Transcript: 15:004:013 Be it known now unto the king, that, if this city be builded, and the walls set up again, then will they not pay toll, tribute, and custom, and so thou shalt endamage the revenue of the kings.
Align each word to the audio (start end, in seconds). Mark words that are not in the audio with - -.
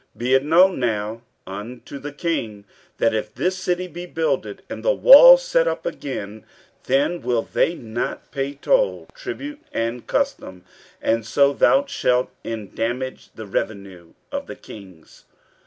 15:004:013 0.17 0.17
Be 0.17 0.33
it 0.33 0.43
known 0.43 0.79
now 0.79 1.21
unto 1.45 1.99
the 1.99 2.11
king, 2.11 2.65
that, 2.97 3.13
if 3.13 3.35
this 3.35 3.55
city 3.55 3.85
be 3.85 4.07
builded, 4.07 4.63
and 4.67 4.83
the 4.83 4.91
walls 4.95 5.45
set 5.45 5.67
up 5.67 5.85
again, 5.85 6.43
then 6.85 7.21
will 7.21 7.43
they 7.43 7.75
not 7.75 8.31
pay 8.31 8.53
toll, 8.55 9.05
tribute, 9.13 9.59
and 9.71 10.07
custom, 10.07 10.63
and 11.03 11.23
so 11.23 11.53
thou 11.53 11.85
shalt 11.85 12.31
endamage 12.43 13.29
the 13.35 13.45
revenue 13.45 14.13
of 14.31 14.47
the 14.47 14.55
kings. 14.55 15.25